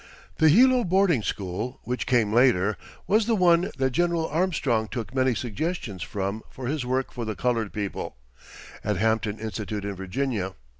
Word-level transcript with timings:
The 0.37 0.49
Hilo 0.49 0.83
boarding 0.83 1.21
school, 1.21 1.79
which 1.83 2.07
came 2.07 2.33
later, 2.33 2.75
was 3.05 3.27
the 3.27 3.35
one 3.35 3.69
that 3.77 3.91
General 3.91 4.25
Armstrong 4.29 4.87
took 4.87 5.13
many 5.13 5.35
suggestions 5.35 6.01
from 6.01 6.41
for 6.49 6.65
his 6.65 6.83
work 6.83 7.11
for 7.11 7.23
the 7.23 7.35
coloured 7.35 7.71
people, 7.71 8.15
at 8.83 8.97
Hampton 8.97 9.37
Institute 9.39 9.85
in 9.85 9.95
Virginia. 9.95 10.55